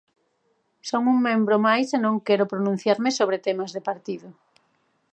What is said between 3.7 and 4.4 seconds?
de partido.